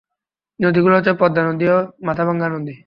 [0.59, 2.73] নদীগুলো হচ্ছে পদ্মা নদী ও মাথাভাঙ্গা নদী।